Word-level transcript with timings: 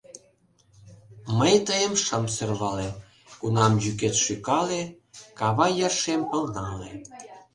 Мый 1.37 1.55
тыйым 1.67 1.93
шым 2.03 2.23
сӧрвале, 2.35 2.89
Кунам 3.39 3.73
йӱкет 3.83 4.15
шӱкале, 4.23 4.81
Кава 5.37 5.67
йыр 5.77 5.93
шем 6.01 6.21
пыл 6.29 6.43
нале. 6.55 6.91